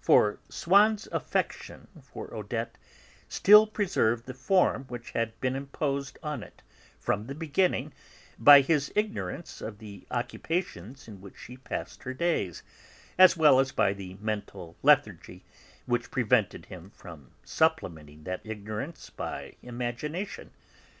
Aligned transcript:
For 0.00 0.38
Swann's 0.48 1.08
affection 1.10 1.88
for 2.00 2.32
Odette 2.32 2.78
still 3.28 3.66
preserved 3.66 4.24
the 4.26 4.34
form 4.34 4.84
which 4.84 5.10
had 5.10 5.40
been 5.40 5.56
imposed 5.56 6.16
on 6.22 6.44
it, 6.44 6.62
from 7.00 7.26
the 7.26 7.34
beginning, 7.34 7.92
by 8.38 8.60
his 8.60 8.92
ignorance 8.94 9.60
of 9.60 9.78
the 9.78 10.06
occupations 10.12 11.08
in 11.08 11.20
which 11.20 11.36
she 11.36 11.56
passed 11.56 12.04
her 12.04 12.14
days, 12.14 12.62
as 13.18 13.36
well 13.36 13.58
as 13.58 13.72
by 13.72 13.92
the 13.92 14.14
mental 14.20 14.76
lethargy 14.84 15.44
which 15.86 16.12
prevented 16.12 16.66
him 16.66 16.90
from 16.90 17.32
supplementing 17.42 18.22
that 18.22 18.42
ignorance 18.44 19.10
by 19.10 19.56
imagination. 19.60 20.52